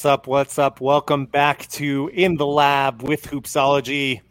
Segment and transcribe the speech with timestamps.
[0.00, 0.26] What's up?
[0.26, 0.80] What's up?
[0.80, 4.22] Welcome back to In the Lab with Hoopsology.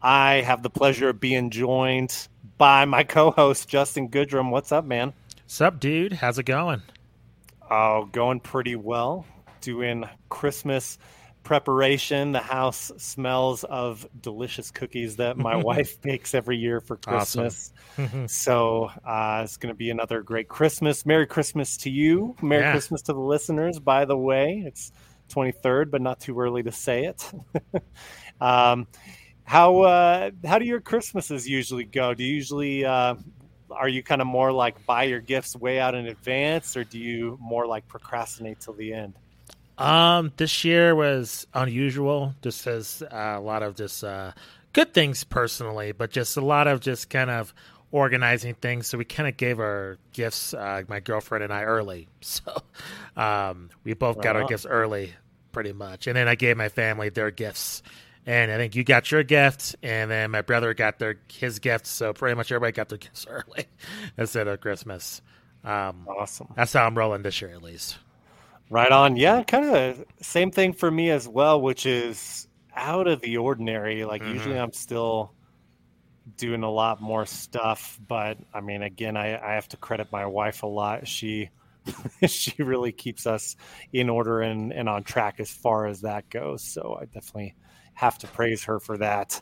[0.00, 4.50] I have the pleasure of being joined by my co-host Justin Goodrum.
[4.50, 5.12] What's up, man?
[5.42, 6.14] What's up, dude?
[6.14, 6.80] How's it going?
[7.70, 9.26] Oh, going pretty well.
[9.60, 10.96] Doing Christmas
[11.42, 12.32] preparation.
[12.32, 17.74] The house smells of delicious cookies that my wife bakes every year for Christmas.
[17.98, 18.28] Awesome.
[18.28, 21.04] so uh, it's going to be another great Christmas.
[21.04, 22.34] Merry Christmas to you.
[22.40, 22.72] Merry yeah.
[22.72, 23.78] Christmas to the listeners.
[23.78, 24.90] By the way, it's
[25.28, 27.30] 23rd, but not too early to say it.
[28.40, 28.86] um,
[29.44, 32.14] how uh, how do your Christmases usually go?
[32.14, 33.14] Do you usually uh,
[33.70, 36.98] are you kind of more like buy your gifts way out in advance, or do
[36.98, 39.14] you more like procrastinate till the end?
[39.78, 42.34] Um, this year was unusual.
[42.42, 44.32] Just as uh, a lot of just uh,
[44.72, 47.54] good things personally, but just a lot of just kind of
[47.90, 48.86] organizing things.
[48.86, 52.08] So we kind of gave our gifts, uh, my girlfriend and I, early.
[52.20, 52.62] So
[53.16, 55.14] um, we both got our gifts early,
[55.52, 56.06] pretty much.
[56.06, 57.82] And then I gave my family their gifts.
[58.26, 61.86] And I think you got your gift, and then my brother got their his gift.
[61.86, 63.66] So pretty much everybody got their gifts early
[64.18, 65.22] instead of Christmas.
[65.64, 66.52] Um, awesome.
[66.54, 67.96] That's how I'm rolling this year, at least.
[68.68, 69.16] Right on.
[69.16, 74.04] Yeah, kind of same thing for me as well, which is out of the ordinary.
[74.04, 74.34] Like mm-hmm.
[74.34, 75.32] usually I'm still
[76.36, 80.26] doing a lot more stuff, but I mean, again, I, I have to credit my
[80.26, 81.08] wife a lot.
[81.08, 81.50] She
[82.26, 83.56] she really keeps us
[83.92, 86.62] in order and, and on track as far as that goes.
[86.62, 87.54] So I definitely
[87.94, 89.40] have to praise her for that.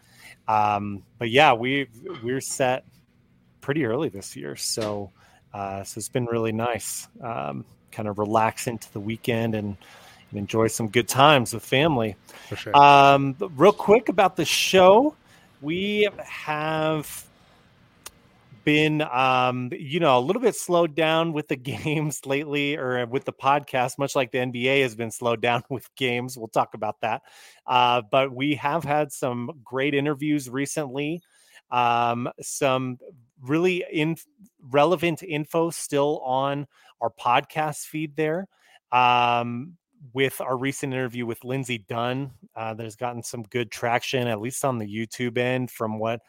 [0.48, 1.88] Um, but yeah, we
[2.22, 2.84] we're set
[3.60, 5.10] pretty early this year, so
[5.52, 7.08] uh, so it's been really nice.
[7.20, 9.76] Um, kind of relax into the weekend and,
[10.30, 12.16] and enjoy some good times with family.
[12.48, 12.76] For sure.
[12.76, 15.14] Um, real quick about the show,
[15.60, 17.26] we have
[18.64, 23.24] been um, you know a little bit slowed down with the games lately or with
[23.24, 26.36] the podcast much like the nba has been slowed down with games.
[26.36, 27.22] We'll talk about that.
[27.66, 31.22] Uh, but we have had some great interviews recently.
[31.70, 32.98] Um, some
[33.42, 34.16] really in
[34.60, 36.66] relevant info still on
[37.00, 38.48] our podcast feed there.
[38.92, 39.76] Um,
[40.12, 44.40] with our recent interview with Lindsey Dunn, uh, that has gotten some good traction, at
[44.40, 46.20] least on the YouTube end, from what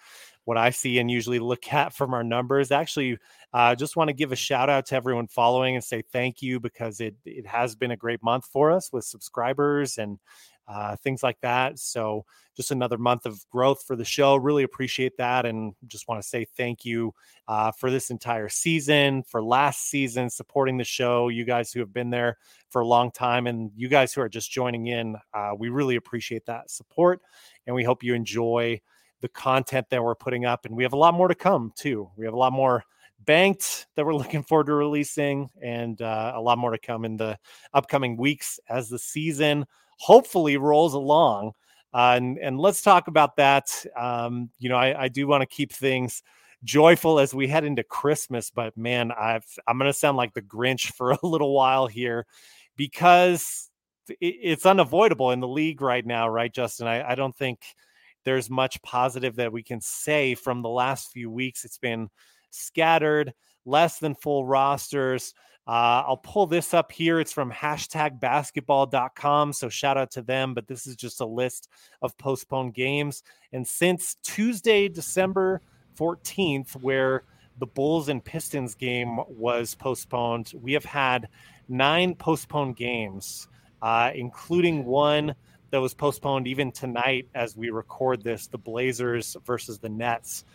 [0.45, 2.71] what I see and usually look at from our numbers.
[2.71, 3.17] Actually,
[3.53, 6.59] uh, just want to give a shout out to everyone following and say thank you
[6.59, 10.19] because it it has been a great month for us with subscribers and
[10.67, 11.79] uh, things like that.
[11.79, 14.35] So just another month of growth for the show.
[14.35, 17.13] Really appreciate that, and just want to say thank you
[17.47, 21.29] uh, for this entire season, for last season, supporting the show.
[21.29, 22.37] You guys who have been there
[22.69, 25.95] for a long time, and you guys who are just joining in, uh, we really
[25.95, 27.21] appreciate that support,
[27.67, 28.81] and we hope you enjoy
[29.21, 30.65] the content that we're putting up.
[30.65, 32.09] And we have a lot more to come too.
[32.17, 32.83] We have a lot more
[33.25, 37.17] banked that we're looking forward to releasing, and uh, a lot more to come in
[37.17, 37.37] the
[37.73, 39.65] upcoming weeks as the season
[39.97, 41.53] hopefully rolls along.
[41.93, 43.85] Uh, and, and let's talk about that.
[43.95, 46.21] Um, you know, I, I do want to keep things
[46.63, 50.41] joyful as we head into Christmas, but man, I've, I'm going to sound like the
[50.41, 52.25] Grinch for a little while here
[52.75, 53.69] because
[54.21, 56.87] it's unavoidable in the league right now, right, Justin?
[56.87, 57.59] I, I don't think
[58.23, 61.65] there's much positive that we can say from the last few weeks.
[61.65, 62.09] It's been
[62.49, 63.33] scattered,
[63.65, 65.33] less than full rosters.
[65.67, 67.19] Uh, I'll pull this up here.
[67.19, 69.51] It's from hashtag basketball.com.
[69.51, 70.53] So shout out to them.
[70.53, 71.67] But this is just a list
[72.01, 73.23] of postponed games.
[73.51, 75.61] And since Tuesday, December
[75.99, 77.23] 14th, where
[77.59, 81.27] the Bulls and Pistons game was postponed, we have had
[81.67, 83.49] nine postponed games,
[83.81, 85.35] uh, including one
[85.71, 88.47] that was postponed even tonight as we record this.
[88.47, 90.45] The Blazers versus the Nets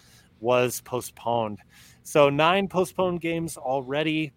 [0.41, 1.59] was postponed.
[2.03, 4.33] So nine postponed games already.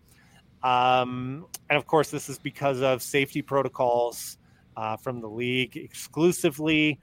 [0.63, 4.37] Um, and of course, this is because of safety protocols
[4.75, 6.99] uh, from the league exclusively.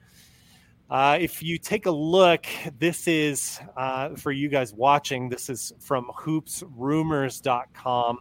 [0.89, 2.45] Uh, if you take a look,
[2.77, 8.19] this is uh, for you guys watching, this is from hoopsrumors.com.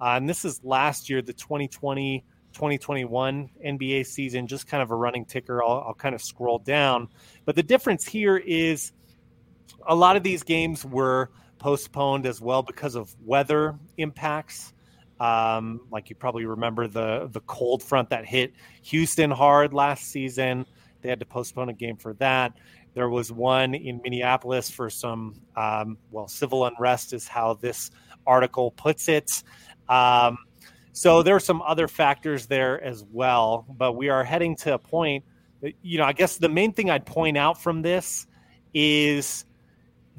[0.00, 4.94] Uh, and this is last year, the 2020 2021 NBA season, just kind of a
[4.94, 5.64] running ticker.
[5.64, 7.08] I'll, I'll kind of scroll down.
[7.44, 8.92] But the difference here is
[9.86, 11.30] a lot of these games were
[11.62, 14.74] postponed as well because of weather impacts.
[15.20, 20.66] Um, like you probably remember the the cold front that hit Houston hard last season.
[21.00, 22.54] They had to postpone a game for that.
[22.94, 27.92] There was one in Minneapolis for some um, well civil unrest, is how this
[28.26, 29.30] article puts it.
[29.88, 30.38] Um,
[30.92, 33.64] so there are some other factors there as well.
[33.78, 35.24] But we are heading to a point.
[35.82, 38.26] You know, I guess the main thing I'd point out from this
[38.74, 39.44] is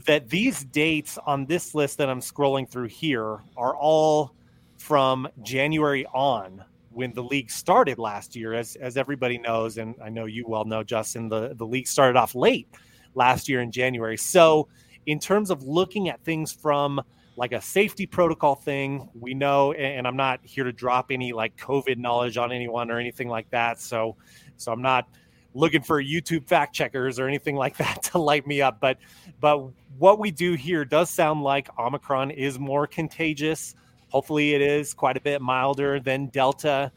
[0.06, 4.34] that these dates on this list that I'm scrolling through here are all
[4.78, 10.10] from January on, when the league started last year, as as everybody knows, and I
[10.10, 12.68] know you well know, Justin, the, the league started off late
[13.16, 14.18] last year in January.
[14.18, 14.68] So,
[15.06, 17.02] in terms of looking at things from
[17.36, 21.56] like a safety protocol thing, we know, and I'm not here to drop any like
[21.58, 23.80] COVID knowledge on anyone or anything like that.
[23.80, 24.16] So,
[24.58, 25.08] so I'm not
[25.54, 28.80] looking for YouTube fact checkers or anything like that to light me up.
[28.80, 28.98] But,
[29.40, 33.76] but what we do here does sound like Omicron is more contagious
[34.14, 36.92] Hopefully, it is quite a bit milder than Delta.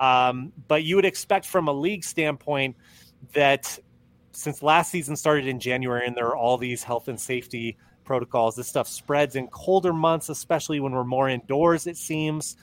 [0.00, 2.76] Um, but you would expect from a league standpoint
[3.34, 3.78] that
[4.32, 8.56] since last season started in January and there are all these health and safety protocols,
[8.56, 12.56] this stuff spreads in colder months, especially when we're more indoors, it seems.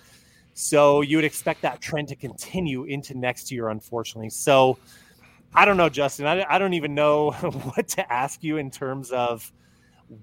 [0.56, 4.31] So you would expect that trend to continue into next year, unfortunately.
[4.31, 4.80] So
[5.54, 6.25] I don't know, Justin.
[6.25, 7.31] I, I don't even know
[7.74, 9.51] what to ask you in terms of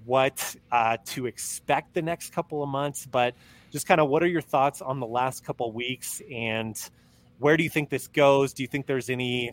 [0.05, 3.35] what uh, to expect the next couple of months, but
[3.71, 6.91] just kind of what are your thoughts on the last couple of weeks and
[7.39, 8.53] where do you think this goes?
[8.53, 9.53] Do you think there's any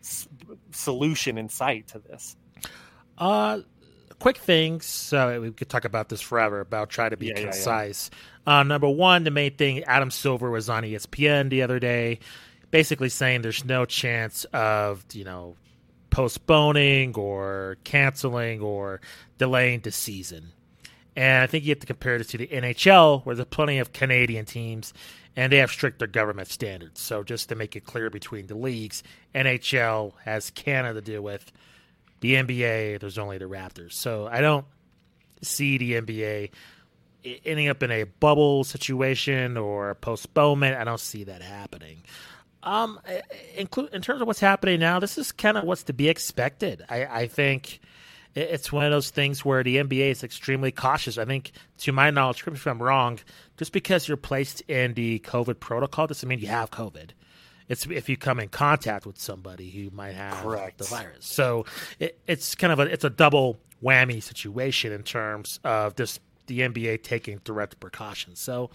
[0.00, 0.28] s-
[0.70, 2.36] solution in sight to this?
[3.16, 3.60] Uh,
[4.18, 4.84] quick things.
[4.84, 8.10] So we could talk about this forever about try to be yeah, concise.
[8.12, 8.60] Yeah, yeah.
[8.60, 12.18] Uh, number one, the main thing, Adam Silver was on ESPN the other day,
[12.72, 15.54] basically saying there's no chance of you know
[16.10, 19.00] postponing or canceling or
[19.38, 20.52] delaying the season.
[21.14, 23.92] And I think you have to compare this to the NHL, where there's plenty of
[23.92, 24.94] Canadian teams,
[25.36, 27.00] and they have stricter government standards.
[27.00, 29.02] So just to make it clear between the leagues,
[29.34, 31.52] NHL has Canada to deal with.
[32.20, 33.92] The NBA, there's only the Raptors.
[33.92, 34.64] So I don't
[35.42, 36.50] see the NBA
[37.44, 40.76] ending up in a bubble situation or postponement.
[40.76, 42.02] I don't see that happening.
[42.62, 43.00] Um,
[43.56, 46.84] include in terms of what's happening now, this is kind of what's to be expected.
[46.88, 47.80] I, I think
[48.34, 51.18] it's one of those things where the NBA is extremely cautious.
[51.18, 53.18] I think, to my knowledge, if I'm wrong,
[53.56, 57.10] just because you're placed in the COVID protocol doesn't mean you have COVID.
[57.68, 60.78] It's if you come in contact with somebody who might have Correct.
[60.78, 61.26] the virus.
[61.26, 61.66] So
[61.98, 66.60] it, it's kind of a it's a double whammy situation in terms of this the
[66.60, 68.40] NBA taking direct precautions.
[68.40, 68.70] So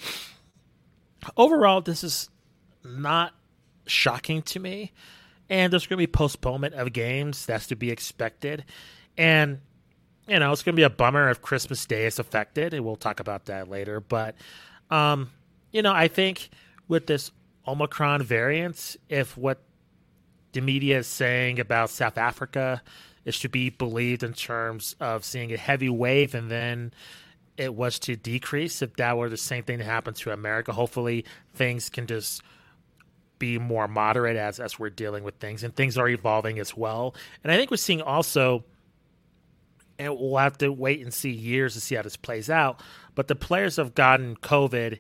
[1.36, 2.30] overall, this is
[2.84, 3.34] not
[3.88, 4.92] shocking to me.
[5.50, 7.46] And there's going to be postponement of games.
[7.46, 8.66] That's to be expected.
[9.18, 9.60] And,
[10.28, 12.98] you know, it's going to be a bummer if Christmas Day is affected, and we'll
[12.98, 14.00] talk about that later.
[14.00, 14.36] But,
[14.90, 15.30] um,
[15.72, 16.50] you know, I think
[16.88, 17.32] with this
[17.68, 19.62] Omicron variant, if what
[20.52, 22.82] the media is saying about South Africa
[23.26, 26.94] is to be believed in terms of seeing a heavy wave and then
[27.58, 31.26] it was to decrease, if that were the same thing that happened to America, hopefully
[31.56, 32.42] things can just
[33.40, 37.16] be more moderate as as we're dealing with things and things are evolving as well.
[37.44, 38.64] And I think we're seeing also
[40.00, 42.82] and we'll have to wait and see years to see how this plays out.
[43.16, 45.00] But the players have gotten COVID.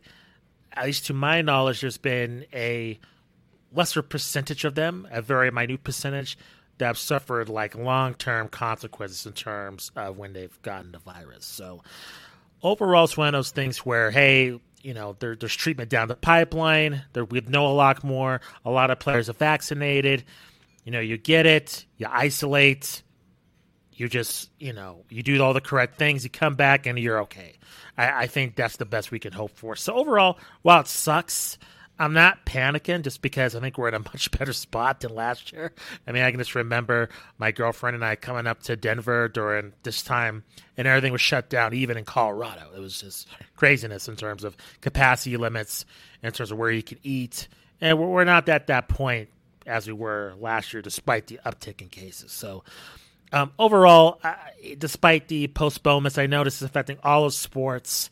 [0.73, 2.99] At least to my knowledge, there's been a
[3.73, 6.37] lesser percentage of them, a very minute percentage,
[6.77, 11.45] that have suffered like long term consequences in terms of when they've gotten the virus.
[11.45, 11.83] So
[12.61, 16.15] overall, it's one of those things where, hey, you know, there, there's treatment down the
[16.15, 17.03] pipeline.
[17.11, 18.39] There, we know a lot more.
[18.63, 20.23] A lot of players are vaccinated.
[20.85, 23.03] You know, you get it, you isolate,
[23.91, 27.21] you just you know you do all the correct things you come back and you're
[27.21, 27.55] okay
[27.97, 31.57] I, I, think that's the best we can hope for so overall while it sucks
[31.99, 35.51] i'm not panicking just because i think we're in a much better spot than last
[35.51, 35.73] year.
[36.05, 39.73] I mean i can just remember my girlfriend and i coming up to denver during
[39.83, 40.43] this time
[40.77, 42.69] and everything was shut down even in colorado.
[42.75, 45.85] It was just craziness in terms of capacity limits
[46.21, 47.47] in terms of where you can eat.
[47.81, 49.29] And we're not at that point
[49.65, 52.31] as we were last year despite the uptick in cases.
[52.31, 52.63] So
[53.33, 54.35] um, overall, uh,
[54.77, 58.09] despite the postponements, I know this is affecting all of sports.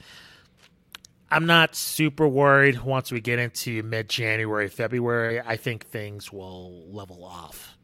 [1.31, 5.41] I'm not super worried once we get into mid January, February.
[5.41, 7.77] I think things will level off.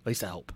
[0.00, 0.52] At least I hope.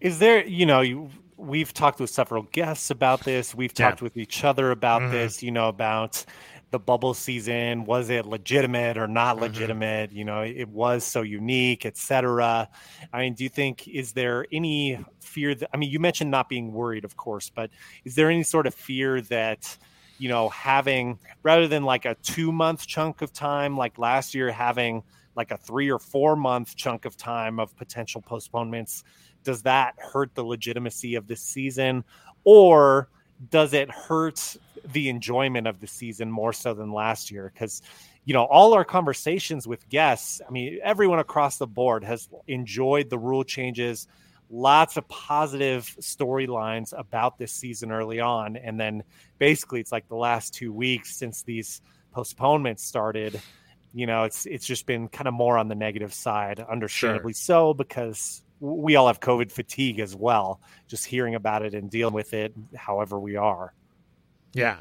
[0.00, 3.54] Is there, you know, you, we've talked with several guests about this.
[3.54, 4.04] We've talked yeah.
[4.04, 5.12] with each other about mm-hmm.
[5.12, 6.24] this, you know, about
[6.70, 9.44] the bubble season was it legitimate or not mm-hmm.
[9.44, 12.68] legitimate you know it was so unique etc
[13.12, 16.48] i mean do you think is there any fear that i mean you mentioned not
[16.48, 17.70] being worried of course but
[18.04, 19.76] is there any sort of fear that
[20.20, 24.52] you know having rather than like a two month chunk of time like last year
[24.52, 25.02] having
[25.36, 29.02] like a three or four month chunk of time of potential postponements
[29.44, 32.04] does that hurt the legitimacy of this season?
[32.44, 33.08] Or
[33.50, 34.56] does it hurt
[34.92, 37.50] the enjoyment of the season more so than last year?
[37.52, 37.82] Because
[38.26, 43.08] you know all our conversations with guests i mean everyone across the board has enjoyed
[43.08, 44.06] the rule changes
[44.50, 49.02] lots of positive storylines about this season early on and then
[49.38, 51.80] basically it's like the last two weeks since these
[52.12, 53.40] postponements started
[53.92, 57.72] you know, it's it's just been kind of more on the negative side, understandably sure.
[57.72, 62.14] so, because we all have COVID fatigue as well, just hearing about it and dealing
[62.14, 63.72] with it however we are.
[64.52, 64.80] Yeah.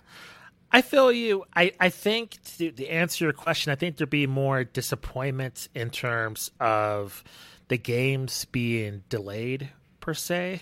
[0.72, 1.46] I feel you.
[1.56, 5.90] I, I think to, to answer your question, I think there'd be more disappointment in
[5.90, 7.24] terms of
[7.70, 9.70] the games being delayed
[10.02, 10.62] per se.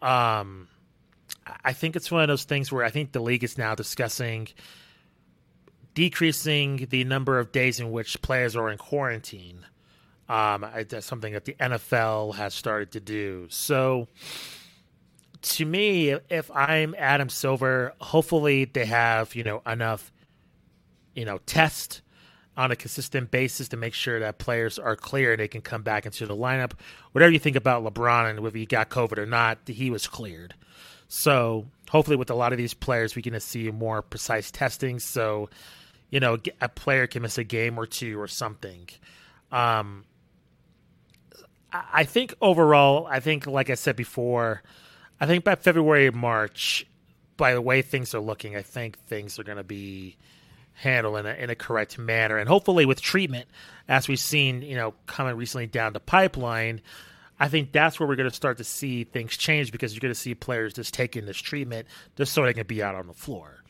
[0.00, 0.68] Um,
[1.64, 4.48] I think it's one of those things where I think the league is now discussing
[5.94, 9.64] decreasing the number of days in which players are in quarantine.
[10.28, 13.46] Um, that's something that the NFL has started to do.
[13.50, 14.08] So,
[15.42, 20.12] to me, if I'm Adam Silver, hopefully they have you know enough,
[21.14, 22.02] you know, test
[22.56, 25.82] on a consistent basis to make sure that players are clear and they can come
[25.82, 26.72] back into the lineup.
[27.12, 30.54] Whatever you think about LeBron and whether he got COVID or not, he was cleared.
[31.08, 34.98] So hopefully, with a lot of these players, we're going to see more precise testing.
[34.98, 35.48] So
[36.14, 38.88] you know, a player can miss a game or two or something.
[39.50, 40.04] Um,
[41.72, 44.62] I think overall, I think, like I said before,
[45.20, 46.86] I think by February, March,
[47.36, 50.16] by the way things are looking, I think things are going to be
[50.74, 52.38] handled in a, in a correct manner.
[52.38, 53.48] And hopefully, with treatment,
[53.88, 56.80] as we've seen, you know, coming recently down the pipeline,
[57.38, 60.14] I think that's where we're going to start to see things change because you're going
[60.14, 63.14] to see players just taking this treatment just so they can be out on the
[63.14, 63.64] floor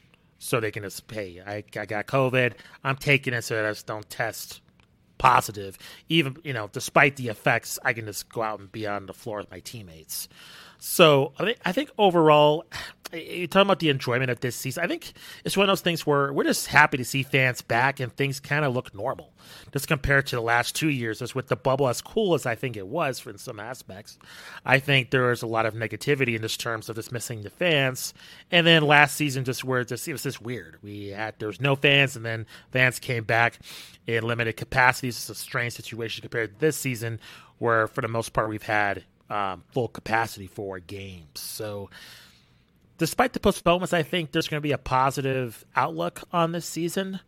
[0.44, 2.52] so they can just hey, I, I got COVID.
[2.82, 4.60] I'm taking it so that I just don't test
[5.16, 5.78] positive.
[6.10, 9.14] Even you know, despite the effects, I can just go out and be on the
[9.14, 10.28] floor with my teammates.
[10.86, 12.66] So I think I think overall,
[13.12, 14.84] you're talking about the enjoyment of this season.
[14.84, 18.00] I think it's one of those things where we're just happy to see fans back
[18.00, 19.32] and things kind of look normal.
[19.72, 22.54] Just compared to the last two years, as with the bubble, as cool as I
[22.54, 24.18] think it was in some aspects,
[24.66, 28.12] I think there was a lot of negativity in this terms of dismissing the fans.
[28.50, 30.76] And then last season, just where it, just, it was just weird.
[30.82, 33.58] We had there was no fans, and then fans came back
[34.06, 35.16] in limited capacities.
[35.16, 37.20] It's a strange situation compared to this season,
[37.56, 41.40] where for the most part we've had um, full capacity for games.
[41.40, 41.90] So
[42.98, 47.18] despite the postponements, I think there's going to be a positive outlook on this season.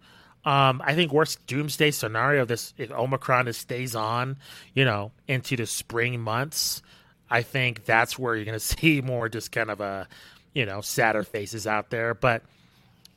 [0.44, 4.36] Um, I think worst doomsday scenario this if Omicron stays on,
[4.72, 6.80] you know, into the spring months.
[7.28, 10.06] I think that's where you're going to see more just kind of a,
[10.54, 12.14] you know, sadder faces out there.
[12.14, 12.42] But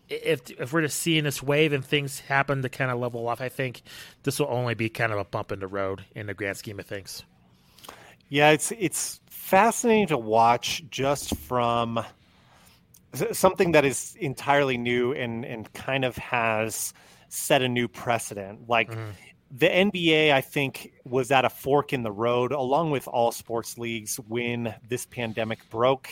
[0.09, 3.39] if if we're just seeing this wave and things happen to kind of level off,
[3.39, 3.83] I think
[4.23, 6.79] this will only be kind of a bump in the road in the grand scheme
[6.79, 7.21] of things.
[8.29, 12.03] Yeah, it's it's fascinating to watch just from
[13.31, 16.93] something that is entirely new and and kind of has
[17.29, 18.69] set a new precedent.
[18.69, 19.09] Like mm-hmm.
[19.51, 23.77] the NBA, I think, was at a fork in the road, along with all sports
[23.77, 26.09] leagues, when this pandemic broke.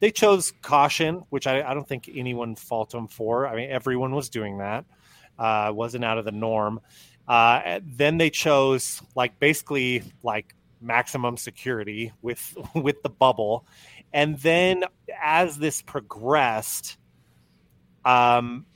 [0.00, 3.46] They chose caution, which I, I don't think anyone fault them for.
[3.46, 4.86] I mean, everyone was doing that.
[5.38, 6.80] Uh, wasn't out of the norm.
[7.28, 13.66] Uh, then they chose like basically like maximum security with with the bubble
[14.12, 14.84] and then
[15.22, 16.98] as this progressed,
[18.04, 18.66] um,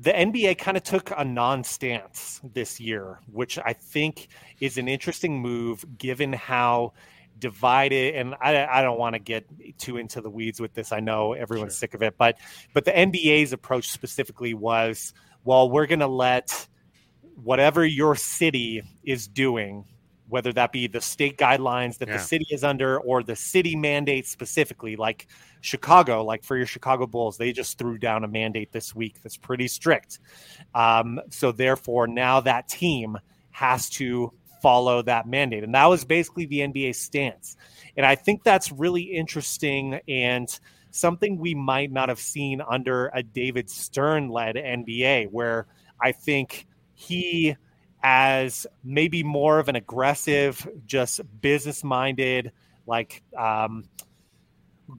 [0.00, 4.28] the NBA kind of took a non stance this year, which I think
[4.60, 6.92] is an interesting move given how
[7.38, 9.46] divided and I, I don't want to get
[9.78, 10.92] too into the weeds with this.
[10.92, 11.80] I know everyone's sure.
[11.80, 12.38] sick of it, but
[12.72, 15.12] but the NBA's approach specifically was,
[15.44, 16.66] well, we're going to let
[17.42, 19.84] whatever your city is doing
[20.28, 22.16] whether that be the state guidelines that yeah.
[22.16, 25.26] the city is under or the city mandate specifically, like
[25.60, 29.36] Chicago, like for your Chicago Bulls, they just threw down a mandate this week that's
[29.36, 30.20] pretty strict.
[30.74, 33.16] Um, so therefore, now that team
[33.50, 34.32] has to
[34.62, 37.56] follow that mandate, and that was basically the NBA stance.
[37.96, 40.48] And I think that's really interesting and
[40.90, 45.66] something we might not have seen under a David Stern led NBA, where
[46.00, 47.56] I think he
[48.02, 52.52] as maybe more of an aggressive, just business minded,
[52.86, 53.84] like um,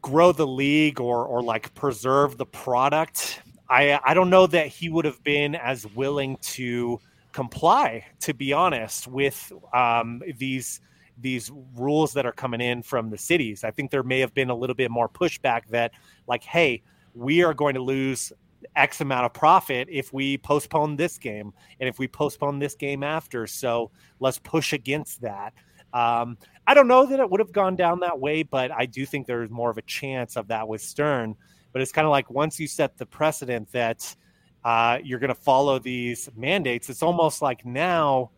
[0.01, 3.41] grow the league or or like preserve the product.
[3.69, 6.99] I I don't know that he would have been as willing to
[7.31, 10.81] comply, to be honest, with um, these
[11.21, 13.63] these rules that are coming in from the cities.
[13.63, 15.91] I think there may have been a little bit more pushback that,
[16.27, 16.81] like, hey,
[17.13, 18.31] we are going to lose
[18.75, 23.03] X amount of profit if we postpone this game and if we postpone this game
[23.03, 23.47] after.
[23.47, 25.53] So let's push against that.
[25.93, 26.37] Um,
[26.67, 29.25] I don't know that it would have gone down that way, but I do think
[29.25, 31.35] there's more of a chance of that with Stern.
[31.71, 34.15] But it's kind of like once you set the precedent that
[34.63, 38.31] uh, you're going to follow these mandates, it's almost like now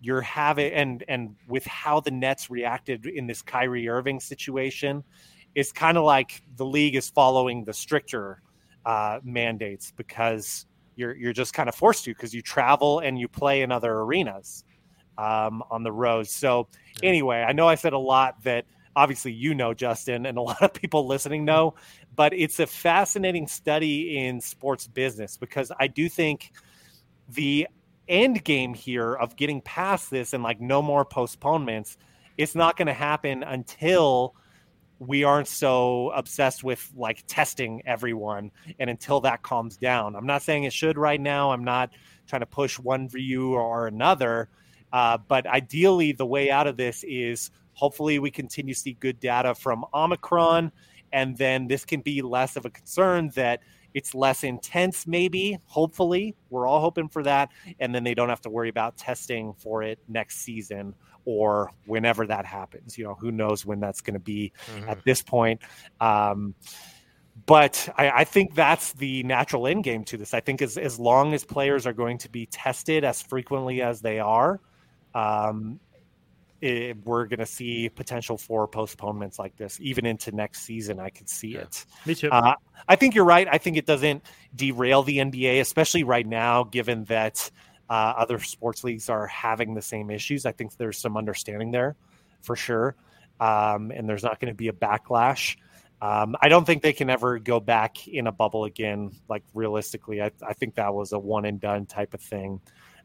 [0.00, 5.02] you're having and and with how the Nets reacted in this Kyrie Irving situation,
[5.54, 8.42] it's kind of like the league is following the stricter
[8.86, 10.64] uh, mandates because
[10.94, 13.92] you're you're just kind of forced to because you travel and you play in other
[13.92, 14.64] arenas
[15.18, 16.26] um, on the road.
[16.26, 16.68] So
[17.02, 18.64] anyway, I know I said a lot that
[18.94, 21.74] obviously you know, Justin, and a lot of people listening know,
[22.14, 26.52] but it's a fascinating study in sports business because I do think
[27.28, 27.66] the
[28.08, 31.98] end game here of getting past this and like no more postponements,
[32.38, 34.36] it's not going to happen until
[34.98, 40.16] we aren't so obsessed with like testing everyone and until that calms down.
[40.16, 41.50] I'm not saying it should right now.
[41.50, 41.90] I'm not
[42.26, 44.48] trying to push one view or another.
[44.92, 49.20] Uh, but ideally, the way out of this is hopefully we continue to see good
[49.20, 50.72] data from Omicron,
[51.12, 53.60] and then this can be less of a concern that
[53.92, 55.58] it's less intense, maybe.
[55.66, 57.50] Hopefully, we're all hoping for that,
[57.80, 60.94] and then they don't have to worry about testing for it next season
[61.26, 62.96] or whenever that happens.
[62.96, 64.88] You know, who knows when that's going to be mm-hmm.
[64.88, 65.60] at this point.
[66.00, 66.54] Um,
[67.44, 70.32] but I, I, think that's the natural end game to this.
[70.32, 74.00] I think as as long as players are going to be tested as frequently as
[74.00, 74.58] they are,
[75.14, 75.78] um,
[76.62, 80.98] it, we're going to see potential for postponements like this even into next season.
[80.98, 81.86] I could see yeah, it.
[82.06, 82.30] Me too.
[82.30, 82.54] Uh,
[82.88, 83.46] I think you're right.
[83.50, 84.22] I think it doesn't
[84.54, 87.50] derail the NBA, especially right now, given that
[87.88, 90.46] uh, other sports leagues are having the same issues.
[90.46, 91.96] I think there's some understanding there
[92.42, 92.96] for sure.
[93.40, 95.56] Um, and there's not going to be a backlash.
[96.00, 99.12] Um, I don't think they can ever go back in a bubble again.
[99.28, 102.60] Like realistically, I, I think that was a one and done type of thing.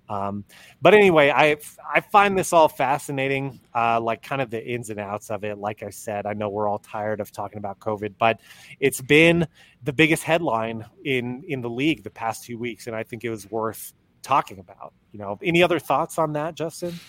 [0.09, 0.43] Um,
[0.81, 1.57] but anyway, I
[1.89, 5.57] I find this all fascinating, uh, like kind of the ins and outs of it.
[5.57, 8.41] Like I said, I know we're all tired of talking about COVID, but
[8.81, 9.47] it's been
[9.83, 13.29] the biggest headline in in the league the past two weeks, and I think it
[13.29, 14.93] was worth talking about.
[15.11, 16.99] You know, any other thoughts on that, Justin?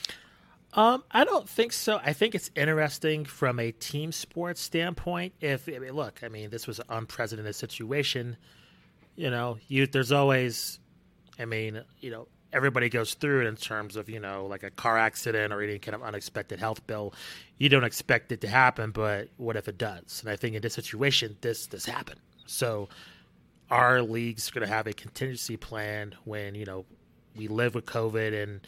[0.74, 2.00] Um, I don't think so.
[2.02, 5.34] I think it's interesting from a team sports standpoint.
[5.40, 8.36] If I mean, look, I mean, this was an unprecedented situation.
[9.14, 10.78] You know, you there's always,
[11.38, 14.70] I mean, you know, everybody goes through it in terms of you know like a
[14.70, 17.12] car accident or any kind of unexpected health bill.
[17.58, 20.22] You don't expect it to happen, but what if it does?
[20.22, 22.20] And I think in this situation, this this happened.
[22.46, 22.88] So
[23.70, 26.86] our league's going to have a contingency plan when you know
[27.36, 28.60] we live with COVID and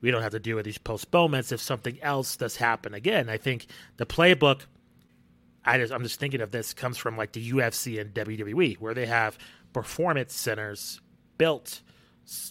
[0.00, 3.28] we don't have to deal with these postponements if something else does happen again.
[3.28, 4.62] I think the playbook.
[5.64, 8.94] I just, I'm just thinking of this comes from like the UFC and WWE, where
[8.94, 9.38] they have
[9.72, 11.00] performance centers
[11.38, 11.82] built.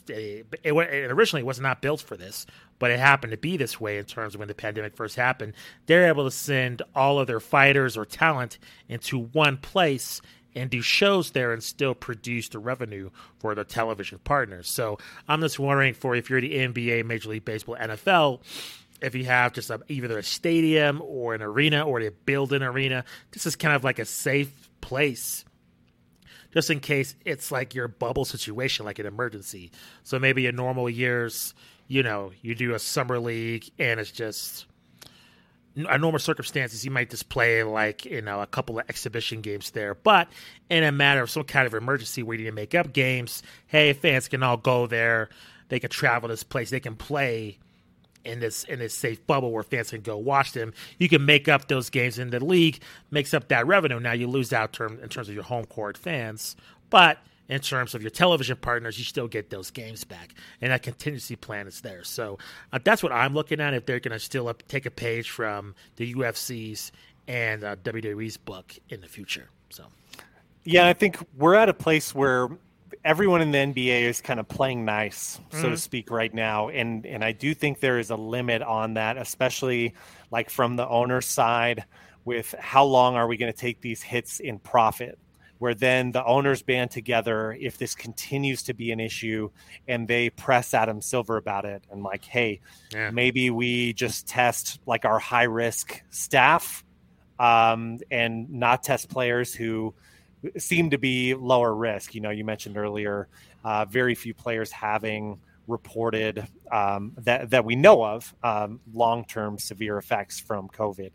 [0.10, 2.46] Eh, it, it, it originally was not built for this,
[2.80, 5.54] but it happened to be this way in terms of when the pandemic first happened.
[5.88, 10.22] They're able to send all of their fighters or talent into one place
[10.56, 13.10] and do shows there and still produce the revenue
[13.40, 14.70] for their television partners.
[14.70, 18.42] So I'm just wondering for if you're the NBA, Major League Baseball, NFL,
[19.02, 22.64] if you have just a, either a stadium or an arena or they build an
[22.64, 25.46] arena, this is kind of like a safe place
[26.54, 29.72] just in case it's like your bubble situation, like an emergency.
[30.04, 31.54] So maybe in normal years,
[31.88, 34.66] you know, you do a summer league and it's just
[35.76, 39.72] a normal circumstances, you might just play like you know a couple of exhibition games
[39.72, 39.96] there.
[39.96, 40.28] But
[40.70, 43.44] in a matter of some kind of emergency where you need to make up games,
[43.68, 45.30] hey, fans can all go there.
[45.70, 46.70] They can travel this place.
[46.70, 47.58] They can play
[48.24, 50.74] in this in this safe bubble where fans can go watch them.
[50.98, 52.80] You can make up those games, and the league
[53.10, 54.00] makes up that revenue.
[54.00, 56.56] Now you lose out term in terms of your home court fans,
[56.90, 57.18] but
[57.52, 61.36] in terms of your television partners, you still get those games back, and that contingency
[61.36, 62.02] plan is there.
[62.02, 62.38] So
[62.72, 63.74] uh, that's what I'm looking at.
[63.74, 66.94] If they're going to still up, take a page from the UFC's
[67.28, 69.50] and uh, WWE's book in the future.
[69.70, 69.84] So,
[70.64, 72.48] yeah, I think we're at a place where
[73.04, 75.72] everyone in the NBA is kind of playing nice, so mm-hmm.
[75.72, 79.18] to speak, right now, and and I do think there is a limit on that,
[79.18, 79.94] especially
[80.32, 81.84] like from the owner's side.
[82.24, 85.18] With how long are we going to take these hits in profit?
[85.62, 89.48] Where then the owners band together if this continues to be an issue
[89.88, 92.60] and they press Adam Silver about it and like, hey,
[92.92, 93.12] yeah.
[93.12, 96.84] maybe we just test like our high risk staff
[97.38, 99.94] um, and not test players who
[100.58, 102.16] seem to be lower risk.
[102.16, 103.28] You know, you mentioned earlier,
[103.64, 109.60] uh, very few players having reported um, that that we know of um, long term
[109.60, 111.12] severe effects from COVID.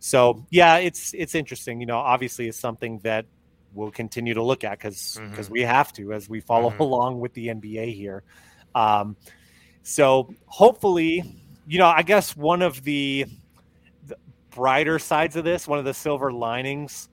[0.00, 1.80] So yeah, it's it's interesting.
[1.80, 3.26] You know, obviously, it's something that
[3.72, 5.52] we'll continue to look at because because mm-hmm.
[5.52, 6.82] we have to as we follow mm-hmm.
[6.88, 8.22] along with the NBA here.
[8.74, 9.16] Um,
[9.82, 13.26] so hopefully, you know, I guess one of the,
[14.06, 14.16] the
[14.50, 17.08] brighter sides of this, one of the silver linings,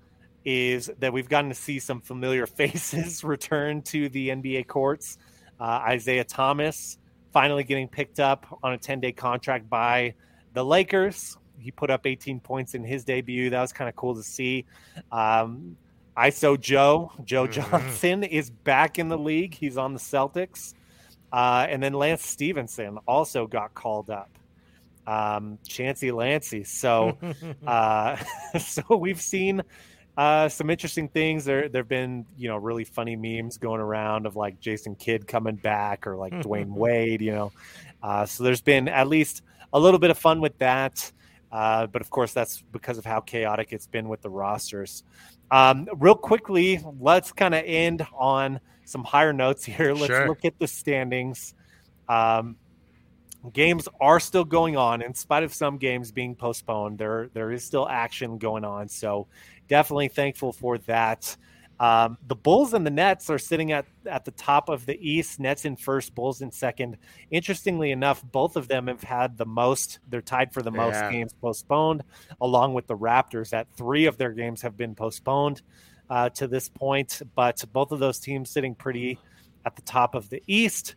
[0.45, 5.17] is that we've gotten to see some familiar faces return to the NBA courts.
[5.59, 6.97] Uh, Isaiah Thomas
[7.33, 10.13] finally getting picked up on a 10 day contract by
[10.53, 13.49] the Lakers he put up 18 points in his debut.
[13.49, 14.63] That was kind of cool to see.
[15.11, 15.75] Um,
[16.15, 17.51] ISO Joe, Joe Mhm.
[17.51, 19.53] Johnson is back in the league.
[19.53, 20.73] He's on the Celtics.
[21.33, 24.29] Uh, and then Lance Stephenson also got called up.
[25.05, 26.63] Um, Chancey Lancey.
[26.63, 27.17] So,
[27.67, 28.15] uh,
[28.59, 29.61] so we've seen
[30.15, 31.43] uh, some interesting things.
[31.43, 35.57] There, there've been you know really funny memes going around of like Jason Kidd coming
[35.57, 37.21] back or like Dwayne Wade.
[37.21, 37.51] You know,
[38.01, 41.11] uh, so there's been at least a little bit of fun with that.
[41.51, 45.03] Uh, but of course, that's because of how chaotic it's been with the rosters.
[45.51, 49.93] Um, real quickly, let's kind of end on some higher notes here.
[49.93, 50.27] Let's Sure.
[50.27, 51.53] look at the standings.
[52.09, 52.57] Um,
[53.53, 56.97] games are still going on in spite of some games being postponed.
[56.97, 58.89] There, there is still action going on.
[58.89, 59.27] So,
[59.69, 61.35] definitely thankful for that.
[61.79, 65.39] Um, the Bulls and the Nets are sitting at, at the top of the East.
[65.39, 66.97] Nets in first, Bulls in second.
[67.29, 69.99] Interestingly enough, both of them have had the most.
[70.09, 71.11] They're tied for the most Yeah.
[71.11, 72.03] games postponed,
[72.41, 73.51] along with the Raptors.
[73.51, 75.61] that three of their games have been postponed
[76.09, 79.19] uh, to this point, but both of those teams sitting pretty
[79.65, 80.95] at the top of the East.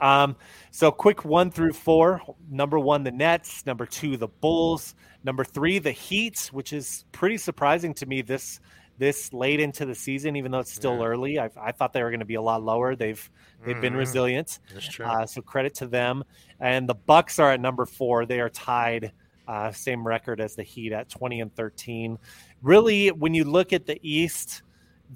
[0.00, 0.36] Um,
[0.72, 2.20] so quick one through four.
[2.50, 3.64] Number one, the Nets.
[3.66, 4.94] Number two, the Bulls.
[5.24, 8.58] Number three, the Heat, which is pretty surprising to me this
[9.02, 11.06] this late into the season, even though it's still Yeah.
[11.06, 11.38] early.
[11.40, 12.94] I, I thought they were going to be a lot lower.
[12.94, 13.30] They've
[13.64, 13.98] they've been Mhm.
[13.98, 14.60] resilient.
[14.72, 15.04] That's true.
[15.06, 16.22] Uh, so credit to them.
[16.60, 18.26] And the Bucks are at number four.
[18.26, 19.10] They are tied,
[19.48, 22.16] uh, same record as the Heat at twenty and thirteen.
[22.62, 24.62] Really, when you look at the East,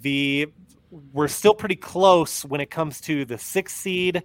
[0.02, 0.46] the
[1.12, 4.22] we're still pretty close when it comes to the six seed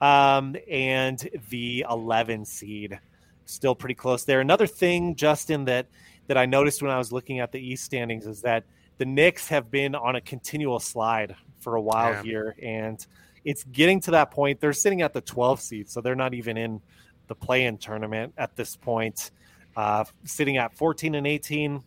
[0.00, 2.98] um, and the eleven seed.
[3.44, 4.40] Still pretty close there.
[4.40, 5.86] Another thing, Justin, that
[6.28, 8.62] that I noticed when I was looking at the East standings is that
[9.00, 12.22] the Knicks have been on a continual slide for a while Yeah.
[12.22, 13.04] here, and
[13.46, 14.60] it's getting to that point.
[14.60, 16.82] They're sitting at the 12 seed, so they're not even in
[17.26, 19.30] the play-in tournament at this point.
[19.74, 21.82] Uh, sitting at 14 and 18.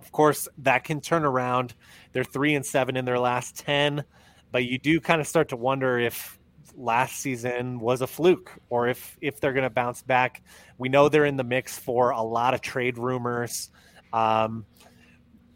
[0.00, 1.74] Of course, that can turn around.
[2.12, 4.02] They're three and seven in their last 10,
[4.50, 6.38] but you do kind of start to wonder if
[6.74, 10.42] last season was a fluke or if if they're going to bounce back.
[10.78, 13.70] We know they're in the mix for a lot of trade rumors.
[14.10, 14.64] Um,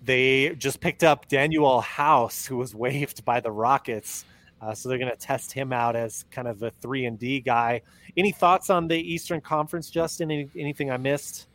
[0.09, 4.25] they just picked up Danuel House, who was waived by the Rockets.
[4.61, 7.41] Uh, so they're going to test him out as kind of a three and D
[7.41, 7.83] guy.
[8.17, 10.31] Any thoughts on the Eastern Conference, Justin?
[10.33, 11.47] Any, anything I missed?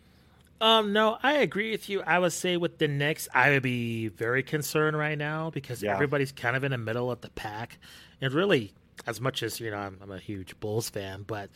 [0.61, 2.01] Um, no, I agree with you.
[2.03, 5.91] I would say with the Knicks, I would be very concerned right now because Yeah.
[5.93, 7.79] everybody's kind of in the middle of the pack.
[8.21, 8.71] And really,
[9.05, 11.49] as much as, you know, I'm, I'm a huge Bulls fan, but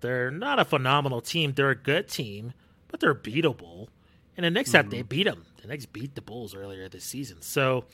[0.00, 1.52] they're not a phenomenal team.
[1.52, 2.54] They're a good team,
[2.88, 3.88] but they're beatable.
[4.38, 5.44] And the Knicks have they beat them.
[5.64, 7.40] The Knicks beat the Bulls earlier this season.
[7.40, 7.84] So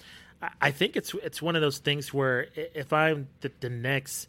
[0.61, 4.27] I, think it's it's one of those things where if I'm the, the Knicks,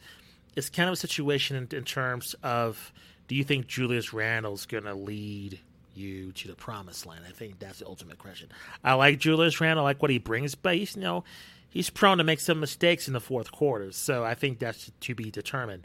[0.56, 2.94] it's kind of a situation in, in terms of
[3.28, 5.60] do you think Julius Randle's going to lead
[5.96, 7.24] you to the promised land?
[7.28, 8.50] I think that's the ultimate question.
[8.84, 11.24] I like Julius Randle, I like what he brings, but he's you know
[11.72, 13.92] he's prone to make some mistakes in the fourth quarter.
[13.92, 15.82] So I think that's to be determined.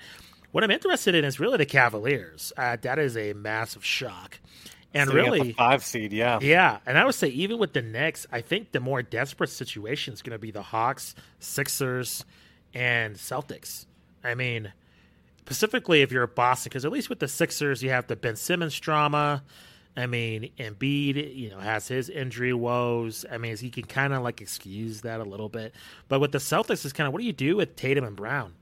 [0.53, 2.53] What I'm interested in is really the Cavaliers.
[2.55, 4.41] Uh, that is a massive shock,
[4.97, 5.53] and Sitting at the really.
[5.53, 6.39] five seed, yeah.
[6.41, 10.15] Yeah, and I would say even with the Knicks, I think the more desperate situation
[10.15, 12.25] is going to be the Hawks, Sixers,
[12.73, 13.87] and Celtics.
[14.25, 14.73] I mean,
[15.39, 18.37] specifically if you're a Boston, because at least with the Sixers, you have the Ben
[18.37, 19.43] Simmons drama.
[19.97, 23.25] I mean, Embiid, you know, has his injury woes.
[23.31, 25.75] I mean, he can kind of like excuse that a little bit.
[26.09, 28.55] But with the Celtics, is kind of what do you do with Tatum and Brown?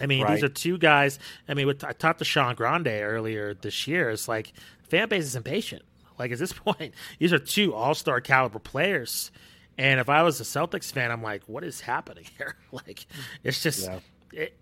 [0.00, 0.34] I mean, Right.
[0.34, 1.18] these are two guys.
[1.48, 4.10] I mean, with, I talked to Sean Grande earlier this year.
[4.10, 4.52] It's like
[4.88, 5.82] fan base is impatient.
[6.18, 9.30] Like at this point, these are two All Star caliber players,
[9.78, 12.56] and if I was a Celtics fan, I'm like, what is happening here?
[12.72, 13.06] like,
[13.44, 13.98] it's just Yeah.
[14.32, 14.56] it,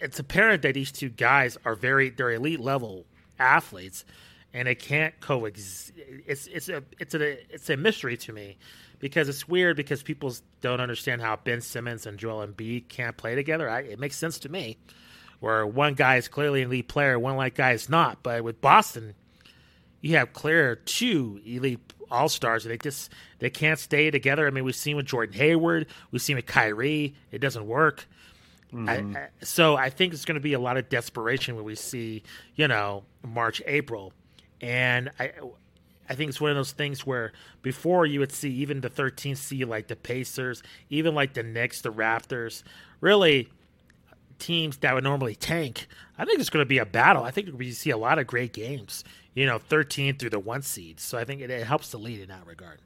[0.00, 3.06] it's apparent that these two guys are very they're elite level
[3.38, 4.04] athletes,
[4.52, 5.92] and they can't coexist.
[6.26, 8.58] It's it's a it's a it's a mystery to me
[9.02, 13.34] because it's weird because people don't understand how Ben Simmons and Joel Embiid can't play
[13.34, 13.68] together.
[13.68, 14.78] I, it makes sense to me,
[15.40, 18.22] where one guy is clearly an elite player, one like guy is not.
[18.22, 19.14] But with Boston,
[20.00, 21.80] you have clear two elite
[22.12, 23.10] all stars, and they just
[23.40, 24.46] they can't stay together.
[24.46, 28.06] I mean, we've seen with Gordon Hayward, we've seen with Kyrie, it doesn't work.
[28.72, 29.16] I, I, mm-hmm.
[29.42, 32.22] so I think it's going to be a lot of desperation when we see,
[32.54, 34.14] you know, March, April,
[34.62, 35.32] and I,
[36.08, 39.36] I think it's one of those things where before you would see even the 13th
[39.36, 42.62] seed like the Pacers, even like the Knicks, the Raptors,
[43.00, 43.48] really
[44.38, 45.86] teams that would normally tank.
[46.18, 47.22] I think it's going to be a battle.
[47.22, 49.04] I think we see a lot of great games.
[49.34, 51.00] You know, 13 through the one seed.
[51.00, 52.80] So I think it, it helps to lead in that regard.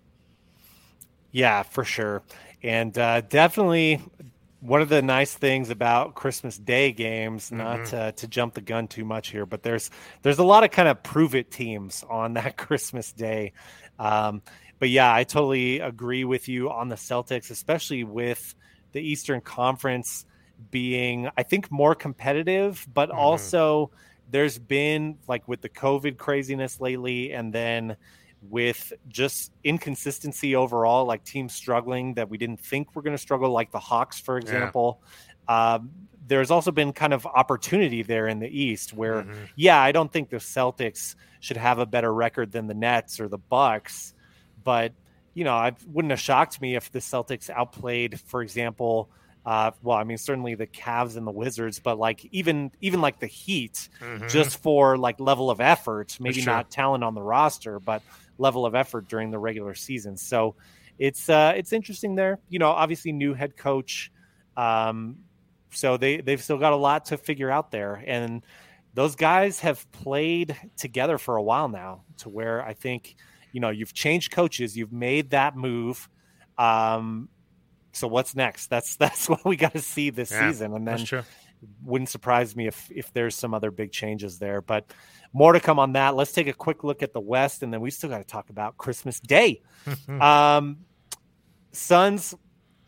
[1.33, 2.23] Yeah, for sure.
[2.63, 4.01] And uh, definitely
[4.67, 8.89] one of the nice things about Christmas Day games, not to, to jump the gun
[8.89, 9.91] too much here, but there's
[10.23, 13.53] there's a lot of kind of prove it teams on that Christmas Day.
[13.99, 14.43] Um,
[14.79, 18.55] but yeah, I totally agree with you on the Celtics, especially with
[18.93, 20.27] the Eastern Conference
[20.71, 23.19] being, I think, more competitive, but mm-hmm.
[23.19, 23.91] also
[24.31, 27.97] there's been like with the COVID craziness lately, and then
[28.51, 33.51] with just inconsistency overall, like teams struggling that we didn't think were going to struggle,
[33.51, 35.01] like the Hawks, for example.
[35.49, 35.75] Yeah.
[35.75, 35.91] Um,
[36.27, 39.45] there's also been kind of opportunity there in the East where, mm-hmm.
[39.55, 43.29] yeah, I don't think the Celtics should have a better record than the Nets or
[43.29, 44.13] the Bucks,
[44.65, 44.93] but
[45.35, 49.11] you know, it wouldn't have shocked me if the Celtics outplayed, for example,
[49.47, 53.21] uh, well, I mean, certainly the Cavs and the Wizards, but like even even like
[53.21, 54.27] the Heat, mm-hmm.
[54.27, 58.03] just for like level of effort, maybe not talent on the roster, but
[58.39, 60.17] level of effort during the regular season.
[60.17, 60.55] So
[60.99, 62.39] it's uh, it's interesting there.
[62.49, 64.11] You know, obviously new head coach,
[64.57, 65.17] um,
[65.71, 68.43] so they they've still got a lot to figure out there, and
[68.95, 73.17] those guys have played together for a while now, to where I think
[73.53, 76.09] you know you've changed coaches, you've made that move.
[76.57, 77.29] Um,
[77.93, 78.69] so what's next?
[78.69, 81.25] That's that's what we got to see this yeah, season, and then
[81.83, 84.61] wouldn't surprise me if if there's some other big changes there.
[84.61, 84.93] But
[85.37, 86.17] more to come on that.
[86.17, 88.49] Let's take a quick look at the West, and then we still got to talk
[88.49, 89.61] about Christmas Day.
[90.09, 90.79] um,
[91.73, 92.35] Suns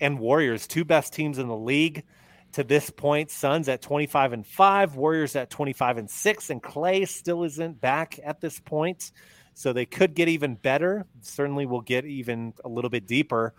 [0.01, 2.05] and Warriors, two best teams in the league
[2.53, 3.31] to this point.
[3.31, 8.19] Suns at 25 and 5, Warriors at 25 and 6, and Clay still isn't back
[8.25, 9.13] at this point.
[9.53, 11.05] So they could get even better.
[11.21, 13.53] Certainly will get even a little bit deeper.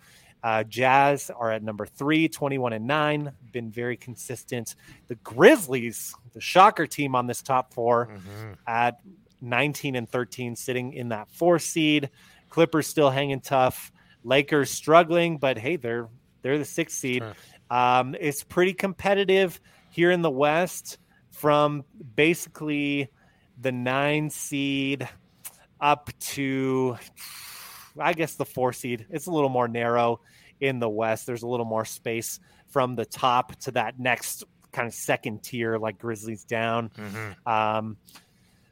[0.43, 4.75] Uh, Jazz are at number three, 21 and 9, been very consistent.
[5.07, 8.53] The Grizzlies, the shocker team on this top 4 mm-hmm.
[8.67, 8.99] at
[9.41, 12.09] 19 and 13, sitting in that four seed.
[12.49, 13.91] Clippers still hanging tough.
[14.23, 16.09] Lakers struggling, but hey, they're
[16.41, 17.23] they're the sixth seed.
[17.69, 20.97] Um, it's pretty competitive here in the West
[21.31, 23.09] from basically
[23.61, 25.07] the nine seed
[25.79, 26.97] up to
[27.97, 29.05] I guess the four seed.
[29.09, 30.21] It's a little more narrow
[30.59, 31.25] in the West.
[31.25, 35.77] There's a little more space from the top to that next kind of second tier,
[35.77, 36.89] like Grizzlies down.
[36.89, 37.51] Mm-hmm.
[37.51, 37.97] Um,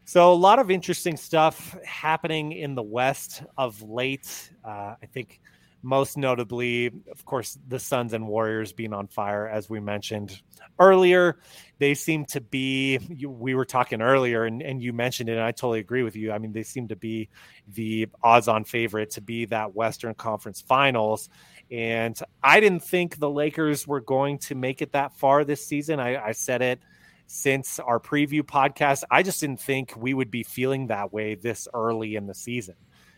[0.05, 4.51] so a lot of interesting stuff happening in the West of late.
[4.63, 5.41] Uh, I think
[5.83, 10.41] most notably, of course, the Suns and Warriors being on fire, as we mentioned
[10.79, 11.39] earlier.
[11.79, 15.51] They seem to be, we were talking earlier, and, and you mentioned it, and I
[15.51, 16.31] totally agree with you.
[16.31, 17.29] I mean, they seem to be
[17.67, 21.29] the odds on favorite to be that Western Conference finals.
[21.69, 25.99] And I didn't think the Lakers were going to make it that far this season.
[25.99, 26.79] I, I said it
[27.27, 29.03] since our preview podcast.
[29.11, 32.75] I just didn't think we would be feeling that way this early in the season.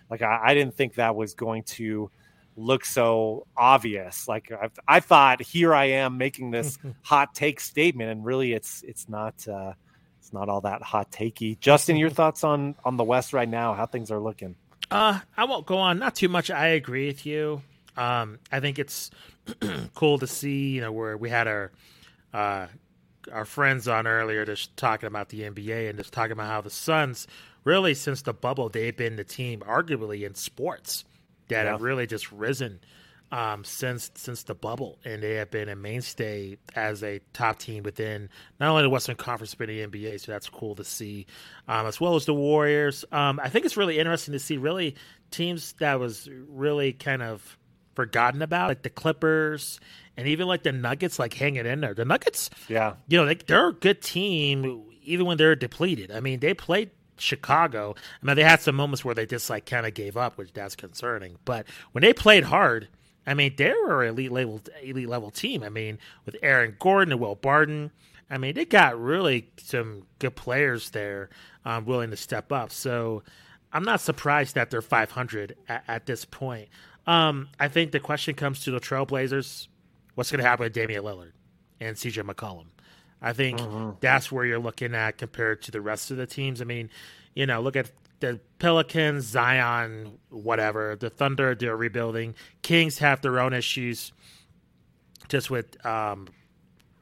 [0.09, 2.11] Like, I, I didn't think that was going to
[2.59, 4.27] look so obvious.
[4.27, 8.83] Like I, I thought, here I am making this hot take statement, and really, it's
[8.83, 9.73] it's not uh,
[10.19, 11.59] it's not all that hot takey.
[11.59, 13.73] Justin, your thoughts on on the West right now?
[13.73, 14.55] How things are looking?
[14.91, 15.99] Uh, I won't go on.
[15.99, 16.51] Not too much.
[16.51, 17.61] I agree with you.
[17.95, 19.11] Um, I think it's
[19.95, 20.71] cool to see.
[20.71, 21.71] You know, where we had our
[22.33, 22.67] uh,
[23.31, 26.69] our friends on earlier, just talking about the NBA and just talking about how the
[26.69, 27.27] Suns
[27.63, 31.03] really since the bubble they've been the team arguably in sports
[31.49, 31.71] that yeah.
[31.71, 32.79] have really just risen
[33.31, 37.83] um, since since the bubble, and they have been a mainstay as a top team
[37.83, 40.19] within not only the Western Conference but the NBA.
[40.19, 41.27] So that's cool to see,
[41.67, 43.05] um, as well as the Warriors.
[43.11, 44.95] Um, I think it's really interesting to see really
[45.31, 47.57] teams that was really kind of
[47.95, 49.79] forgotten about, like the Clippers
[50.17, 51.93] and even like the Nuggets, like hanging in there.
[51.93, 56.11] The Nuggets, yeah, you know, they, they're a good team even when they're depleted.
[56.11, 57.95] I mean, they played Chicago.
[58.21, 60.53] I mean, they had some moments where they just like kind of gave up, which
[60.53, 61.37] that's concerning.
[61.45, 62.87] But when they played hard,
[63.25, 65.63] I mean, they were an elite level elite level team.
[65.63, 67.91] I mean, with Aaron Gordon and Will Barton,
[68.29, 71.29] I mean, they got really some good players there
[71.65, 72.71] um, willing to step up.
[72.71, 73.23] So
[73.73, 76.69] I'm not surprised that they're 500 at, at this point.
[77.07, 79.67] Um, I think the question comes to the Trailblazers:
[80.15, 81.31] What's going to happen with Damian Lillard
[81.79, 82.65] and CJ McCollum?
[83.21, 83.91] I think mm-hmm.
[83.99, 86.61] that's where you're looking at compared to the rest of the teams.
[86.61, 86.89] I mean,
[87.35, 90.95] you know, look at the Pelicans, Zion, whatever.
[90.95, 92.35] The Thunder, they're rebuilding.
[92.61, 94.11] Kings have their own issues
[95.27, 96.27] just with um,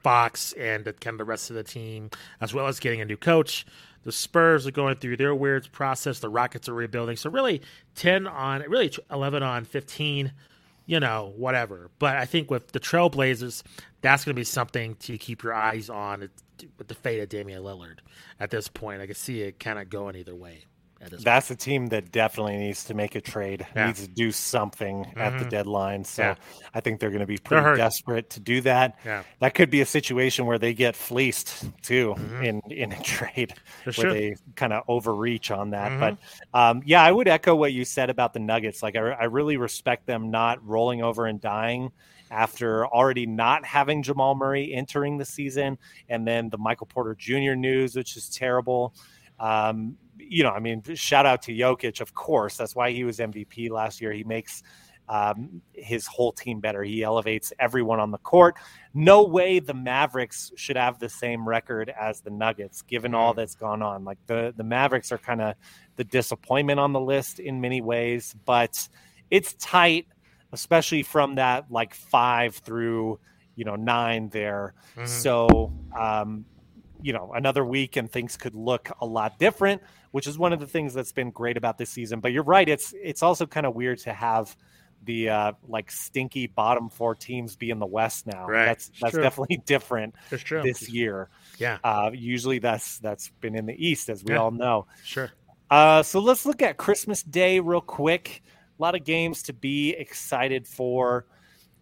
[0.03, 2.09] Fox and the, kind of the rest of the team,
[2.41, 3.65] as well as getting a new coach.
[4.03, 6.19] The Spurs are going through their weird process.
[6.19, 7.17] The Rockets are rebuilding.
[7.17, 7.61] So really,
[7.95, 10.31] ten on, really eleven on fifteen
[10.87, 11.91] you know, whatever.
[11.99, 13.61] But I think with the Trailblazers,
[14.07, 16.29] that's going to be something to keep your eyes on
[16.77, 17.99] with the fate of Damian Lillard
[18.39, 19.01] at this point.
[19.01, 20.63] I can see it kind of going either way
[20.99, 21.51] That's point.
[21.51, 23.87] a team that definitely needs to make a trade, yeah.
[23.87, 25.19] needs to do something mm-hmm.
[25.19, 25.49] at the mm-hmm.
[25.49, 26.03] deadline.
[26.05, 26.35] So yeah.
[26.73, 28.97] I think they're going to be pretty desperate to do that.
[29.03, 29.23] Yeah.
[29.39, 32.43] That could be a situation where they get fleeced too mm-hmm.
[32.43, 33.53] in in a trade
[33.95, 35.91] where they kind of overreach on that.
[35.91, 35.99] Mm-hmm.
[35.99, 36.17] But
[36.57, 38.81] um, yeah, I would echo what you said about the Nuggets.
[38.81, 41.91] Like I, I really respect them not rolling over and dying
[42.31, 45.77] after already not having Jamal Murray entering the season,
[46.09, 47.55] and then the Michael Porter Jr.
[47.55, 48.93] news, which is terrible.
[49.39, 52.57] Um, you know, I mean, shout out to Jokic, of course.
[52.57, 54.11] That's why he was MVP last year.
[54.11, 54.63] He makes
[55.09, 56.83] um, his whole team better.
[56.83, 58.55] He elevates everyone on the court.
[58.93, 63.55] No way the Mavericks should have the same record as the Nuggets, given all that's
[63.55, 64.03] gone on.
[64.03, 65.55] Like the the Mavericks are kind of
[65.95, 68.87] the disappointment on the list in many ways, but
[69.29, 70.07] it's tight,
[70.51, 73.19] especially from that like five through
[73.55, 74.73] you know nine there.
[74.95, 75.07] Mm-hmm.
[75.07, 76.45] So um,
[77.01, 79.81] you know another week and things could look a lot different
[80.11, 82.69] which is one of the things that's been great about this season but you're right
[82.69, 84.55] it's it's also kind of weird to have
[85.03, 88.65] the uh, like stinky bottom four teams be in the west now right.
[88.65, 89.23] that's that's true.
[89.23, 91.29] definitely different this year
[91.59, 94.39] yeah uh, usually that's that's been in the east as we yeah.
[94.39, 95.31] all know sure
[95.69, 98.43] uh, so let's look at christmas day real quick
[98.77, 101.25] a lot of games to be excited for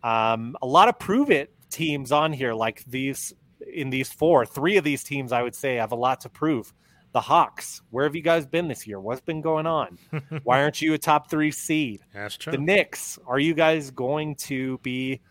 [0.04, 3.34] um, a lot of prove it teams on here like these
[3.74, 4.46] in these four.
[4.46, 6.74] Three of these teams, I would say, have a lot to prove.
[7.12, 9.00] The Hawks, where have you guys been this year?
[9.00, 9.98] What's been going on?
[10.44, 12.02] Why aren't you a top three seed?
[12.14, 12.52] That's true.
[12.52, 15.22] The Knicks, are you guys going to be,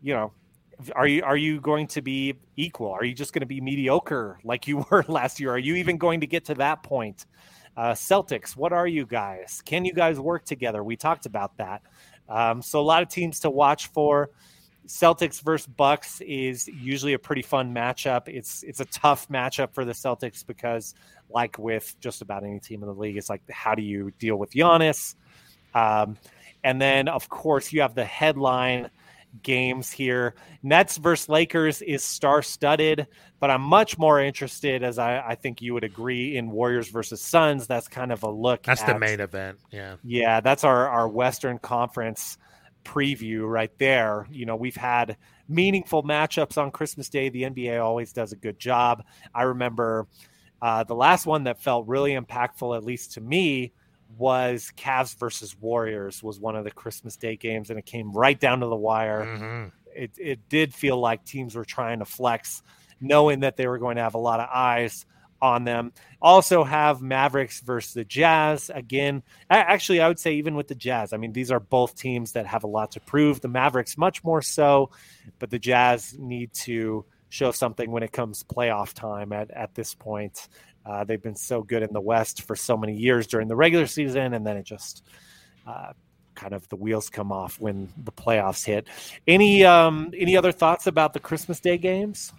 [0.00, 0.32] you know,
[0.94, 2.90] are you are you going to be equal?
[2.90, 5.50] Are you just going to be mediocre like you were last year?
[5.50, 7.26] Are you even going to get to that point?
[7.76, 9.62] Uh, Celtics, what are you guys?
[9.64, 10.84] Can you guys work together?
[10.84, 11.82] We talked about that.
[12.28, 14.30] Um, so a lot of teams to watch for.
[14.86, 18.28] Celtics versus Bucks is usually a pretty fun matchup.
[18.28, 20.94] It's it's a tough matchup for the Celtics because,
[21.30, 24.36] like with just about any team in the league, it's like how do you deal
[24.36, 25.14] with Giannis?
[25.74, 26.18] Um,
[26.62, 28.90] and then of course you have the headline
[29.42, 30.34] games here.
[30.62, 33.06] Nets versus Lakers is star studded,
[33.40, 37.20] but I'm much more interested, as I, I, think you would agree, in Warriors versus
[37.20, 37.66] Suns.
[37.66, 38.62] That's kind of a look.
[38.62, 39.58] That's at, the main event.
[39.70, 39.96] Yeah.
[40.04, 42.38] Yeah, that's our our Western Conference
[42.84, 44.26] preview right there.
[44.30, 45.16] You know, we've had
[45.48, 47.28] meaningful matchups on Christmas Day.
[47.28, 49.04] The NBA always does a good job.
[49.34, 50.06] I remember
[50.62, 53.72] uh, the last one that felt really impactful, at least to me,
[54.18, 56.22] was Cavs versus Warriors.
[56.22, 59.24] Was one of the Christmas Day games, and it came right down to the wire.
[59.24, 59.68] Mm-hmm.
[59.94, 62.62] It it did feel like teams were trying to flex,
[63.00, 65.06] knowing that they were going to have a lot of eyes
[65.44, 65.92] on them.
[66.22, 68.70] Also have Mavericks versus the Jazz.
[68.74, 72.32] Again, actually, I would say even with the Jazz, I mean, these are both teams
[72.32, 73.40] that have a lot to prove.
[73.40, 74.90] The Mavericks much more so,
[75.38, 79.94] but the Jazz need to show something when it comes playoff time at, at this
[79.94, 80.48] point.
[80.84, 83.86] Uh, they've been so good in the West for so many years during the regular
[83.86, 85.04] season, and then it just
[85.66, 85.92] uh,
[86.34, 88.86] kind of the wheels come off when the playoffs hit.
[89.26, 92.32] Any um, any other thoughts about the Christmas Day games?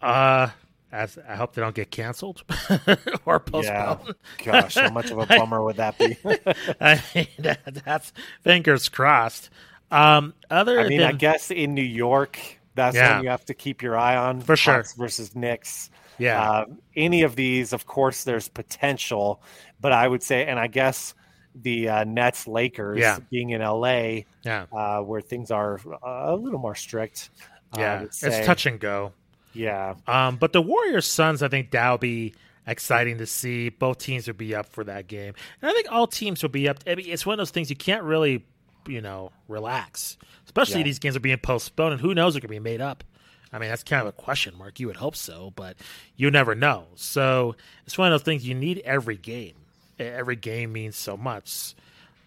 [0.00, 0.48] Uh
[0.92, 2.44] as I hope they don't get canceled
[3.24, 3.64] or postponed.
[3.64, 4.12] Yeah.
[4.44, 6.16] Gosh, how much of a bummer would that be?
[6.80, 8.12] I mean, that's
[8.42, 9.48] fingers crossed.
[9.90, 12.38] Um, other, I mean, than, I guess in New York,
[12.74, 13.16] that's yeah.
[13.16, 15.90] when you have to keep your eye on for sure versus Knicks.
[16.22, 16.64] Yeah, uh,
[16.96, 19.42] any of these, of course, there's potential,
[19.80, 21.14] but I would say, and I guess
[21.54, 23.18] the uh, Nets Lakers yeah.
[23.30, 27.30] being in LA, yeah, uh, where things are a little more strict.
[27.76, 29.12] Yeah, it's touch and go.
[29.54, 29.94] Yeah.
[30.06, 32.34] Um, but the Warriors Suns, I think that'll be
[32.66, 33.68] exciting to see.
[33.68, 36.68] Both teams will be up for that game, and I think all teams will be
[36.68, 36.78] up.
[36.86, 38.44] I mean, it's one of those things you can't really,
[38.86, 40.16] you know, relax.
[40.44, 40.84] Especially yeah.
[40.84, 43.04] these games are being postponed, and who knows what can be made up.
[43.52, 44.80] I mean, that's kind of a question mark.
[44.80, 45.76] You would hope so, but
[46.16, 46.86] you never know.
[46.94, 49.54] So it's one of those things you need every game.
[49.98, 51.74] Every game means so much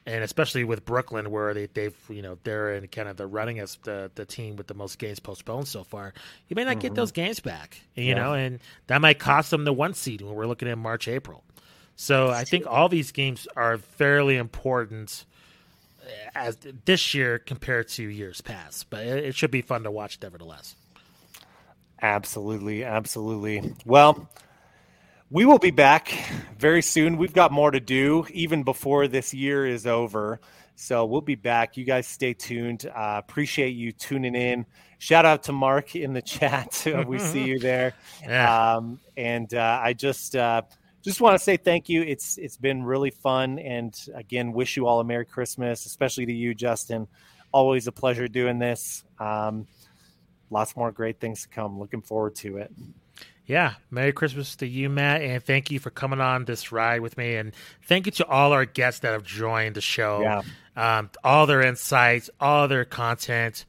[0.06, 3.60] and especially with Brooklyn, where they, they've you know they're in kind of the running
[3.60, 6.14] as the the team with the most games postponed so far.
[6.48, 6.80] You may not mm-hmm.
[6.82, 8.14] get those games back, you yeah.
[8.16, 11.44] know, and that might cost them the one seed when we're looking at March April.
[11.96, 15.26] So I think all these games are fairly important
[16.04, 19.92] uh, as this year compared to years past, but it, it should be fun to
[19.92, 20.76] watch nevertheless.
[22.02, 23.74] Absolutely, absolutely.
[23.86, 24.30] Well,
[25.32, 26.14] we will be back
[26.58, 27.18] very soon.
[27.18, 30.40] We've got more to do even before this year is over.
[30.76, 31.78] So we'll be back.
[31.78, 32.86] You guys stay tuned.
[32.86, 34.66] Uh, appreciate you tuning in.
[35.00, 36.86] Shout out to Mark in the chat.
[37.08, 37.94] we see you there.
[38.22, 38.76] Yeah.
[38.76, 40.64] Um, and uh, I just uh,
[41.02, 42.02] just want to say thank you.
[42.02, 43.58] It's it's been really fun.
[43.60, 47.08] And again, wish you all a Merry Christmas, especially to you, Justin.
[47.52, 49.06] Always a pleasure doing this.
[49.18, 49.68] Um,
[50.56, 51.78] lots more great things to come.
[51.78, 52.72] Looking forward to it.
[53.46, 57.16] Yeah, Merry Christmas to you, Matt, and thank you for coming on this ride with
[57.18, 57.54] me, and
[57.84, 60.22] thank you to all our guests that have joined the show.
[60.22, 60.42] Yeah.
[60.76, 63.66] Um, all their insights, all their content,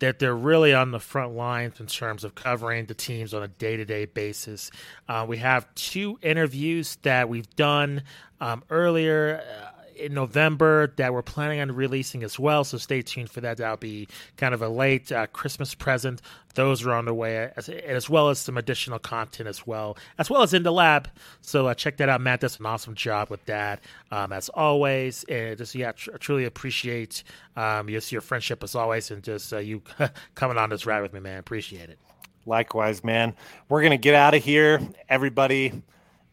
[0.00, 3.48] that they're really on the front lines in terms of covering the teams on a
[3.48, 4.70] day to day basis.
[5.08, 8.02] Uh, we have two interviews that we've done
[8.40, 9.44] um, earlier.
[9.46, 12.64] Uh, in November that we're planning on releasing as well.
[12.64, 13.58] So stay tuned for that.
[13.58, 16.22] That'll be kind of a late uh, Christmas present.
[16.54, 20.28] Those are on the way, as, as, well as some additional content as well, as
[20.28, 21.08] well as in the lab.
[21.42, 22.20] So uh, check that out.
[22.20, 23.80] Matt does an awesome job with that,
[24.10, 25.24] um, as always.
[25.24, 27.22] And just yeah, tr- truly appreciate
[27.56, 29.82] um, just your friendship as always, and just uh, you
[30.34, 31.38] coming on this ride with me, man.
[31.38, 31.98] Appreciate it.
[32.46, 33.34] Likewise, man.
[33.68, 35.82] We're gonna get out of here, everybody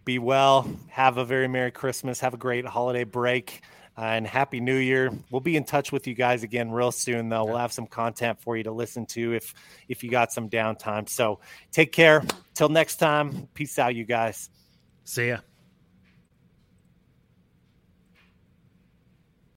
[0.08, 0.66] be well.
[0.88, 2.22] Have a very Merry Christmas.
[2.22, 3.62] Have a great holiday break.
[3.98, 5.12] Uh, and Happy New Year.
[5.32, 7.44] We'll be in touch with you guys again real soon, though.
[7.44, 9.54] We'll have some content for you to listen to if
[9.90, 11.10] if you got some downtime.
[11.10, 11.40] So
[11.72, 12.24] take care.
[12.54, 13.50] Till next time.
[13.54, 14.50] Peace out, you guys.
[15.04, 15.40] See ya.